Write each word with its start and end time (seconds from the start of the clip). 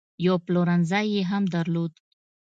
یو 0.25 0.35
پلورنځی 0.45 1.05
یې 1.13 1.21
هم 1.31 1.43
درلود. 1.53 1.93